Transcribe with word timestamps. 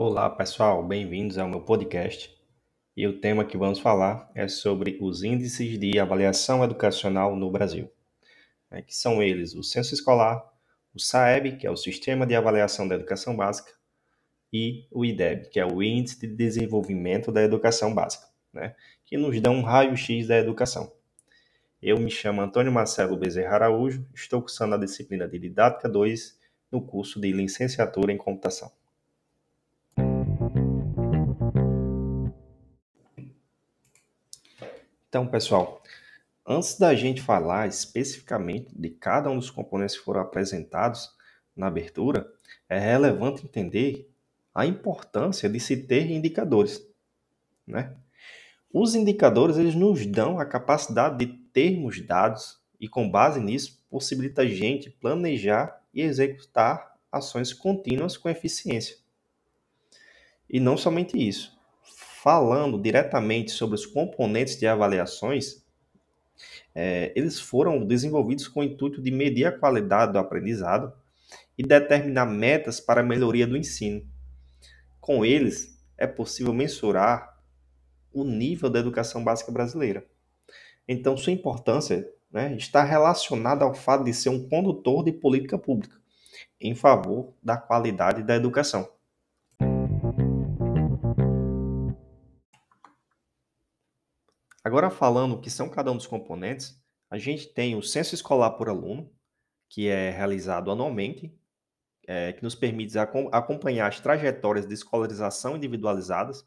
Olá, 0.00 0.30
pessoal, 0.30 0.80
bem-vindos 0.86 1.38
ao 1.38 1.48
meu 1.48 1.60
podcast. 1.60 2.32
E 2.96 3.04
o 3.04 3.18
tema 3.18 3.44
que 3.44 3.58
vamos 3.58 3.80
falar 3.80 4.30
é 4.32 4.46
sobre 4.46 4.96
os 5.00 5.24
índices 5.24 5.76
de 5.76 5.98
avaliação 5.98 6.62
educacional 6.62 7.34
no 7.34 7.50
Brasil, 7.50 7.90
né, 8.70 8.80
que 8.80 8.94
são 8.94 9.20
eles 9.20 9.56
o 9.56 9.64
Censo 9.64 9.92
Escolar, 9.92 10.40
o 10.94 11.00
SAEB, 11.00 11.56
que 11.56 11.66
é 11.66 11.70
o 11.72 11.76
Sistema 11.76 12.24
de 12.24 12.36
Avaliação 12.36 12.86
da 12.86 12.94
Educação 12.94 13.34
Básica, 13.34 13.72
e 14.52 14.86
o 14.92 15.04
IDEB, 15.04 15.48
que 15.48 15.58
é 15.58 15.66
o 15.66 15.82
Índice 15.82 16.20
de 16.20 16.28
Desenvolvimento 16.28 17.32
da 17.32 17.42
Educação 17.42 17.92
Básica, 17.92 18.28
né, 18.52 18.76
que 19.04 19.16
nos 19.16 19.40
dão 19.40 19.56
um 19.56 19.62
raio-x 19.62 20.28
da 20.28 20.38
educação. 20.38 20.92
Eu 21.82 21.98
me 21.98 22.08
chamo 22.08 22.40
Antônio 22.40 22.70
Marcelo 22.70 23.16
Bezerra 23.16 23.56
Araújo, 23.56 24.06
estou 24.14 24.42
cursando 24.42 24.76
a 24.76 24.78
disciplina 24.78 25.26
de 25.26 25.40
Didática 25.40 25.88
2 25.88 26.38
no 26.70 26.80
curso 26.80 27.20
de 27.20 27.32
Licenciatura 27.32 28.12
em 28.12 28.16
Computação. 28.16 28.70
Então, 35.08 35.26
pessoal, 35.26 35.82
antes 36.46 36.78
da 36.78 36.94
gente 36.94 37.22
falar 37.22 37.66
especificamente 37.66 38.68
de 38.78 38.90
cada 38.90 39.30
um 39.30 39.38
dos 39.38 39.50
componentes 39.50 39.96
que 39.96 40.04
foram 40.04 40.20
apresentados 40.20 41.10
na 41.56 41.66
abertura, 41.66 42.30
é 42.68 42.78
relevante 42.78 43.44
entender 43.44 44.10
a 44.54 44.66
importância 44.66 45.48
de 45.48 45.58
se 45.58 45.76
ter 45.76 46.10
indicadores, 46.10 46.86
né? 47.66 47.96
Os 48.70 48.94
indicadores 48.94 49.56
eles 49.56 49.74
nos 49.74 50.04
dão 50.04 50.38
a 50.38 50.44
capacidade 50.44 51.24
de 51.24 51.32
termos 51.52 52.00
dados 52.02 52.60
e 52.78 52.86
com 52.86 53.10
base 53.10 53.40
nisso 53.40 53.82
possibilita 53.88 54.42
a 54.42 54.46
gente 54.46 54.90
planejar 54.90 55.82
e 55.92 56.02
executar 56.02 56.98
ações 57.10 57.54
contínuas 57.54 58.18
com 58.18 58.28
eficiência. 58.28 58.98
E 60.50 60.60
não 60.60 60.76
somente 60.76 61.16
isso, 61.16 61.57
falando 62.28 62.78
diretamente 62.78 63.50
sobre 63.52 63.74
os 63.74 63.86
componentes 63.86 64.58
de 64.58 64.66
avaliações, 64.66 65.64
é, 66.74 67.10
eles 67.16 67.40
foram 67.40 67.82
desenvolvidos 67.86 68.46
com 68.46 68.60
o 68.60 68.62
intuito 68.62 69.00
de 69.00 69.10
medir 69.10 69.46
a 69.46 69.58
qualidade 69.58 70.12
do 70.12 70.18
aprendizado 70.18 70.92
e 71.56 71.62
determinar 71.62 72.26
metas 72.26 72.80
para 72.80 73.00
a 73.00 73.02
melhoria 73.02 73.46
do 73.46 73.56
ensino. 73.56 74.06
Com 75.00 75.24
eles, 75.24 75.82
é 75.96 76.06
possível 76.06 76.52
mensurar 76.52 77.34
o 78.12 78.24
nível 78.24 78.68
da 78.68 78.78
educação 78.78 79.24
básica 79.24 79.50
brasileira. 79.50 80.04
Então, 80.86 81.16
sua 81.16 81.32
importância 81.32 82.06
né, 82.30 82.54
está 82.56 82.84
relacionada 82.84 83.64
ao 83.64 83.72
fato 83.72 84.04
de 84.04 84.12
ser 84.12 84.28
um 84.28 84.46
condutor 84.50 85.02
de 85.02 85.12
política 85.12 85.56
pública 85.56 85.96
em 86.60 86.74
favor 86.74 87.32
da 87.42 87.56
qualidade 87.56 88.22
da 88.22 88.36
educação. 88.36 88.97
Agora 94.68 94.90
falando 94.90 95.32
o 95.32 95.40
que 95.40 95.48
são 95.48 95.66
cada 95.66 95.90
um 95.90 95.96
dos 95.96 96.06
componentes, 96.06 96.78
a 97.08 97.16
gente 97.16 97.46
tem 97.46 97.74
o 97.74 97.82
censo 97.82 98.14
escolar 98.14 98.50
por 98.50 98.68
aluno, 98.68 99.10
que 99.66 99.88
é 99.88 100.10
realizado 100.10 100.70
anualmente, 100.70 101.34
é, 102.06 102.34
que 102.34 102.42
nos 102.42 102.54
permite 102.54 102.98
acompanhar 103.32 103.88
as 103.88 103.98
trajetórias 103.98 104.66
de 104.66 104.74
escolarização 104.74 105.56
individualizadas, 105.56 106.46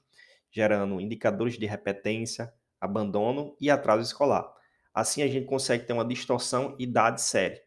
gerando 0.52 1.02
indicadores 1.02 1.58
de 1.58 1.66
repetência, 1.66 2.54
abandono 2.80 3.58
e 3.60 3.72
atraso 3.72 4.04
escolar. 4.04 4.54
Assim, 4.94 5.24
a 5.24 5.28
gente 5.28 5.48
consegue 5.48 5.86
ter 5.86 5.94
uma 5.94 6.06
distorção 6.06 6.76
idade-série. 6.78 7.60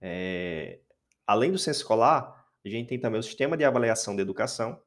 É, 0.00 0.80
além 1.24 1.52
do 1.52 1.58
censo 1.58 1.78
escolar, 1.78 2.44
a 2.64 2.68
gente 2.68 2.88
tem 2.88 2.98
também 2.98 3.20
o 3.20 3.22
sistema 3.22 3.56
de 3.56 3.64
avaliação 3.64 4.16
da 4.16 4.22
educação, 4.22 4.82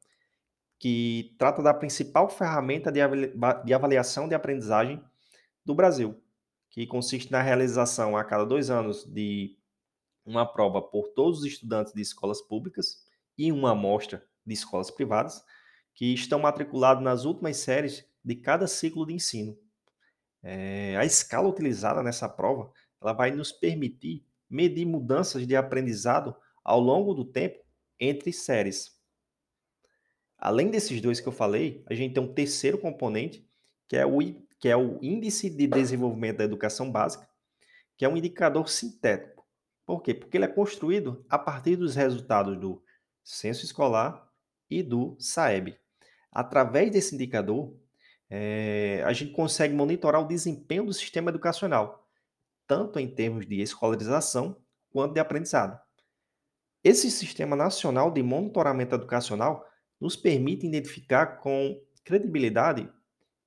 que 0.83 1.33
trata 1.37 1.63
da 1.63 1.73
principal 1.73 2.29
ferramenta 2.29 2.91
de 2.91 3.73
avaliação 3.73 4.27
de 4.27 4.35
aprendizagem 4.35 5.01
do 5.63 5.73
Brasil, 5.73 6.21
que 6.69 6.85
consiste 6.85 7.31
na 7.31 7.41
realização 7.41 8.17
a 8.17 8.23
cada 8.25 8.45
dois 8.45 8.69
anos 8.69 9.05
de 9.05 9.57
uma 10.25 10.45
prova 10.45 10.81
por 10.81 11.07
todos 11.13 11.39
os 11.39 11.45
estudantes 11.45 11.93
de 11.93 12.01
escolas 12.01 12.41
públicas 12.41 12.97
e 13.37 13.49
uma 13.49 13.71
amostra 13.71 14.27
de 14.45 14.53
escolas 14.53 14.91
privadas 14.91 15.41
que 15.95 16.13
estão 16.13 16.37
matriculados 16.37 17.01
nas 17.01 17.23
últimas 17.23 17.55
séries 17.55 18.05
de 18.21 18.35
cada 18.35 18.67
ciclo 18.67 19.05
de 19.05 19.13
ensino. 19.13 19.57
É, 20.43 20.97
a 20.97 21.05
escala 21.05 21.47
utilizada 21.47 22.03
nessa 22.03 22.27
prova 22.27 22.73
ela 23.01 23.13
vai 23.13 23.31
nos 23.31 23.53
permitir 23.53 24.27
medir 24.49 24.85
mudanças 24.85 25.47
de 25.47 25.55
aprendizado 25.55 26.35
ao 26.61 26.81
longo 26.81 27.13
do 27.13 27.23
tempo 27.23 27.63
entre 27.97 28.33
séries. 28.33 28.92
Além 30.45 30.69
desses 30.69 30.99
dois 30.99 31.21
que 31.21 31.27
eu 31.29 31.31
falei, 31.31 31.81
a 31.89 31.93
gente 31.93 32.15
tem 32.15 32.21
um 32.21 32.33
terceiro 32.33 32.77
componente, 32.77 33.47
que 33.87 33.95
é 33.95 34.05
o, 34.05 34.19
que 34.59 34.67
é 34.67 34.75
o 34.75 34.99
Índice 35.01 35.49
de 35.49 35.65
Desenvolvimento 35.65 36.39
da 36.39 36.43
Educação 36.43 36.91
Básica, 36.91 37.25
que 37.95 38.03
é 38.03 38.09
um 38.09 38.17
indicador 38.17 38.67
sintético. 38.67 39.47
Por 39.85 40.01
quê? 40.01 40.13
Porque 40.13 40.35
ele 40.35 40.43
é 40.43 40.49
construído 40.49 41.25
a 41.29 41.39
partir 41.39 41.77
dos 41.77 41.95
resultados 41.95 42.59
do 42.59 42.83
censo 43.23 43.63
escolar 43.63 44.27
e 44.69 44.83
do 44.83 45.15
SAEB. 45.17 45.77
Através 46.29 46.91
desse 46.91 47.15
indicador, 47.15 47.73
é, 48.29 49.01
a 49.05 49.13
gente 49.13 49.31
consegue 49.31 49.73
monitorar 49.73 50.21
o 50.21 50.27
desempenho 50.27 50.85
do 50.85 50.93
sistema 50.93 51.29
educacional, 51.29 52.05
tanto 52.67 52.99
em 52.99 53.07
termos 53.07 53.47
de 53.47 53.61
escolarização 53.61 54.57
quanto 54.91 55.13
de 55.13 55.21
aprendizado. 55.21 55.79
Esse 56.83 57.09
Sistema 57.09 57.55
Nacional 57.55 58.11
de 58.11 58.21
Monitoramento 58.21 58.93
Educacional 58.93 59.65
nos 60.03 60.17
permite 60.17 60.67
identificar 60.67 61.37
com 61.37 61.81
credibilidade 62.03 62.91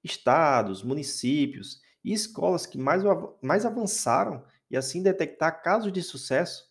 estados, 0.03 0.83
municípios 0.83 1.83
e 2.03 2.15
escolas 2.15 2.65
que 2.65 2.79
mais, 2.79 3.03
mais 3.43 3.67
avançaram 3.67 4.43
e 4.71 4.77
assim 4.77 5.03
detectar 5.03 5.63
casos 5.63 5.93
de 5.93 6.03
sucesso 6.03 6.65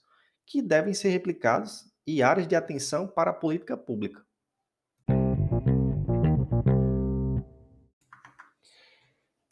que 0.44 0.60
devem 0.60 0.96
ser 0.96 1.10
replicados 1.10 1.86
e 2.08 2.24
áreas 2.24 2.48
de 2.48 2.56
atenção 2.56 3.08
para 3.08 3.30
a 3.30 3.34
política 3.34 3.78
pública. 3.78 4.26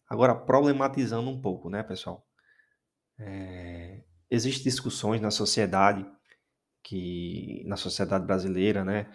Agora, 0.10 0.34
problematizando 0.34 1.30
um 1.30 1.40
pouco, 1.40 1.70
né, 1.70 1.84
pessoal? 1.84 2.28
É, 3.20 4.02
Existem 4.32 4.64
discussões 4.64 5.22
na 5.22 5.30
sociedade, 5.30 6.04
que 6.82 7.64
na 7.68 7.78
sociedade 7.78 8.26
brasileira, 8.26 8.84
né, 8.84 9.12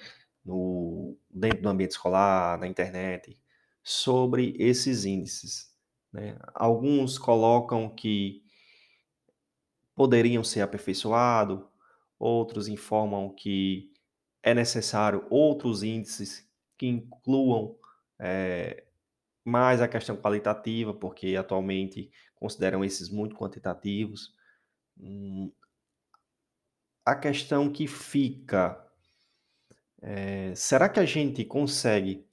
no, 0.48 1.14
dentro 1.31 1.60
do 1.60 1.69
ambiente 1.69 1.91
escolar, 1.91 2.59
na 2.59 2.66
internet, 2.66 3.38
sobre 3.84 4.56
esses 4.59 5.04
índices. 5.04 5.75
Né? 6.10 6.38
Alguns 6.54 7.19
colocam 7.19 7.94
que 7.94 8.42
poderiam 9.94 10.42
ser 10.42 10.62
aperfeiçoados, 10.62 11.60
outros 12.19 12.66
informam 12.66 13.34
que 13.34 13.92
é 14.42 14.54
necessário 14.54 15.26
outros 15.28 15.82
índices 15.82 16.48
que 16.78 16.86
incluam 16.86 17.76
é, 18.19 18.84
mais 19.44 19.82
a 19.82 19.88
questão 19.88 20.16
qualitativa, 20.16 20.94
porque 20.94 21.36
atualmente 21.36 22.10
consideram 22.34 22.82
esses 22.82 23.10
muito 23.10 23.36
quantitativos. 23.36 24.34
Hum, 24.98 25.53
a 27.04 27.15
questão 27.15 27.70
que 27.70 27.86
fica 27.86 28.88
é, 30.00 30.54
será 30.54 30.88
que 30.88 31.00
a 31.00 31.04
gente 31.04 31.44
consegue 31.44 32.26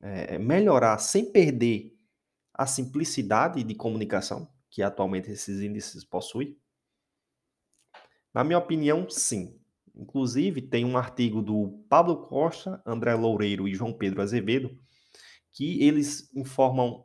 é, 0.00 0.38
melhorar 0.38 0.98
sem 0.98 1.30
perder 1.30 1.96
a 2.52 2.66
simplicidade 2.66 3.62
de 3.62 3.74
comunicação 3.74 4.48
que 4.70 4.82
atualmente 4.82 5.30
esses 5.30 5.60
índices 5.60 6.04
possuem? 6.04 6.56
Na 8.34 8.42
minha 8.42 8.58
opinião, 8.58 9.08
sim. 9.08 9.58
Inclusive, 9.94 10.62
tem 10.62 10.84
um 10.84 10.96
artigo 10.96 11.42
do 11.42 11.84
Pablo 11.88 12.26
Costa, 12.26 12.82
André 12.86 13.14
Loureiro 13.14 13.68
e 13.68 13.74
João 13.74 13.92
Pedro 13.92 14.22
Azevedo, 14.22 14.76
que 15.52 15.82
eles 15.82 16.34
informam 16.34 17.04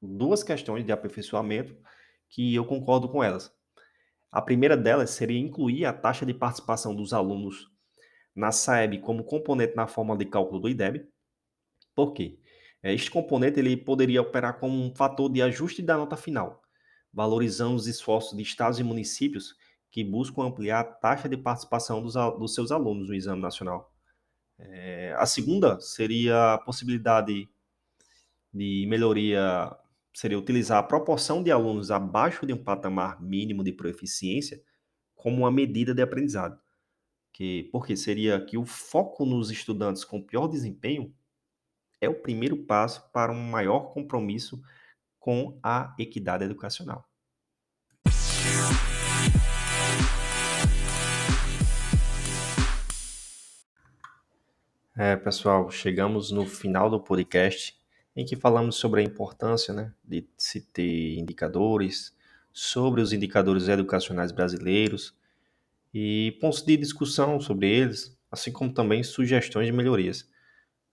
duas 0.00 0.42
questões 0.42 0.84
de 0.84 0.90
aperfeiçoamento 0.90 1.76
que 2.28 2.54
eu 2.54 2.64
concordo 2.64 3.08
com 3.08 3.22
elas. 3.22 3.52
A 4.32 4.42
primeira 4.42 4.76
delas 4.76 5.10
seria 5.10 5.38
incluir 5.38 5.84
a 5.84 5.92
taxa 5.92 6.26
de 6.26 6.34
participação 6.34 6.94
dos 6.94 7.12
alunos 7.12 7.71
na 8.34 8.50
SAEB 8.50 9.00
como 9.00 9.24
componente 9.24 9.76
na 9.76 9.86
forma 9.86 10.16
de 10.16 10.24
cálculo 10.24 10.60
do 10.60 10.68
IDEB. 10.68 11.06
Por 11.94 12.12
quê? 12.12 12.38
É, 12.82 12.92
este 12.92 13.10
componente 13.10 13.60
ele 13.60 13.76
poderia 13.76 14.20
operar 14.20 14.58
como 14.58 14.74
um 14.74 14.94
fator 14.94 15.30
de 15.30 15.40
ajuste 15.40 15.82
da 15.82 15.96
nota 15.96 16.16
final, 16.16 16.62
valorizando 17.12 17.76
os 17.76 17.86
esforços 17.86 18.36
de 18.36 18.42
estados 18.42 18.78
e 18.78 18.82
municípios 18.82 19.54
que 19.90 20.02
buscam 20.02 20.42
ampliar 20.44 20.80
a 20.80 20.84
taxa 20.84 21.28
de 21.28 21.36
participação 21.36 22.02
dos, 22.02 22.14
dos 22.14 22.54
seus 22.54 22.72
alunos 22.72 23.08
no 23.08 23.14
Exame 23.14 23.42
Nacional. 23.42 23.92
É, 24.58 25.14
a 25.18 25.26
segunda 25.26 25.78
seria 25.80 26.54
a 26.54 26.58
possibilidade 26.58 27.48
de 28.52 28.86
melhoria, 28.88 29.74
seria 30.14 30.38
utilizar 30.38 30.78
a 30.78 30.82
proporção 30.82 31.42
de 31.42 31.50
alunos 31.50 31.90
abaixo 31.90 32.46
de 32.46 32.52
um 32.52 32.62
patamar 32.62 33.20
mínimo 33.20 33.62
de 33.62 33.72
proficiência 33.72 34.62
como 35.14 35.38
uma 35.38 35.50
medida 35.50 35.94
de 35.94 36.02
aprendizado. 36.02 36.58
Que 37.32 37.68
porque 37.72 37.96
seria 37.96 38.40
que 38.44 38.58
o 38.58 38.64
foco 38.64 39.24
nos 39.24 39.50
estudantes 39.50 40.04
com 40.04 40.22
pior 40.22 40.46
desempenho 40.46 41.12
é 42.00 42.08
o 42.08 42.14
primeiro 42.14 42.56
passo 42.56 43.08
para 43.12 43.32
um 43.32 43.42
maior 43.42 43.92
compromisso 43.92 44.62
com 45.18 45.58
a 45.62 45.94
equidade 45.98 46.44
educacional. 46.44 47.08
É, 54.94 55.16
pessoal, 55.16 55.70
chegamos 55.70 56.30
no 56.30 56.44
final 56.44 56.90
do 56.90 57.00
podcast 57.00 57.80
em 58.14 58.26
que 58.26 58.36
falamos 58.36 58.76
sobre 58.76 59.00
a 59.00 59.04
importância 59.04 59.72
né, 59.72 59.94
de 60.04 60.28
se 60.36 60.60
ter 60.60 61.18
indicadores, 61.18 62.14
sobre 62.52 63.00
os 63.00 63.12
indicadores 63.12 63.68
educacionais 63.68 64.30
brasileiros 64.30 65.14
e 65.92 66.36
pontos 66.40 66.62
de 66.62 66.76
discussão 66.76 67.40
sobre 67.40 67.68
eles, 67.68 68.16
assim 68.30 68.52
como 68.52 68.72
também 68.72 69.02
sugestões 69.02 69.66
de 69.66 69.72
melhorias. 69.72 70.28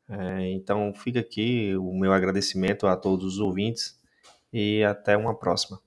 É, 0.09 0.49
então, 0.51 0.93
fica 0.93 1.19
aqui 1.19 1.75
o 1.77 1.93
meu 1.93 2.11
agradecimento 2.11 2.87
a 2.87 2.97
todos 2.97 3.35
os 3.35 3.39
ouvintes 3.39 3.99
e 4.51 4.83
até 4.83 5.15
uma 5.15 5.37
próxima. 5.37 5.79